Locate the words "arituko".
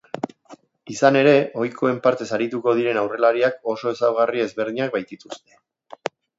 2.39-2.75